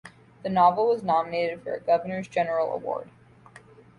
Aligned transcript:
The 0.41 0.49
novel 0.49 0.87
was 0.87 1.03
nominated 1.03 1.61
for 1.61 1.75
a 1.75 1.79
Governor 1.79 2.23
General's 2.23 2.73
Award. 2.73 3.07